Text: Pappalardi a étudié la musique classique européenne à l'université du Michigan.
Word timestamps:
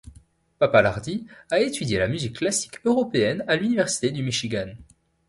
Pappalardi 0.57 1.27
a 1.51 1.59
étudié 1.59 1.99
la 1.99 2.07
musique 2.07 2.37
classique 2.37 2.81
européenne 2.85 3.45
à 3.47 3.55
l'université 3.55 4.09
du 4.09 4.23
Michigan. 4.23 4.69